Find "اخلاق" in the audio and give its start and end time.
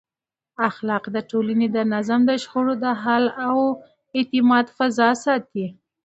0.69-1.03